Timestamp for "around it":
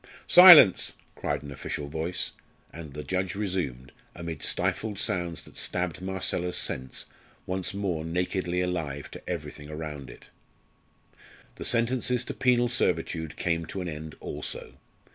9.69-10.29